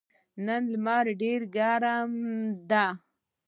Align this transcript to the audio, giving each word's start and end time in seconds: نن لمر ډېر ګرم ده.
نن 0.45 0.61
لمر 0.73 1.05
ډېر 1.21 1.41
ګرم 1.55 2.11
ده. 2.69 2.85